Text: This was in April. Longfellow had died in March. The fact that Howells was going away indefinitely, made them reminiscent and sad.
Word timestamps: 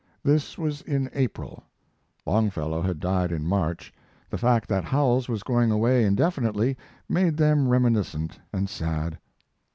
This 0.23 0.57
was 0.57 0.81
in 0.81 1.11
April. 1.13 1.61
Longfellow 2.25 2.81
had 2.81 2.99
died 2.99 3.31
in 3.31 3.45
March. 3.47 3.93
The 4.31 4.37
fact 4.39 4.67
that 4.67 4.85
Howells 4.85 5.29
was 5.29 5.43
going 5.43 5.69
away 5.69 6.05
indefinitely, 6.05 6.75
made 7.07 7.37
them 7.37 7.67
reminiscent 7.67 8.39
and 8.51 8.67
sad. 8.67 9.19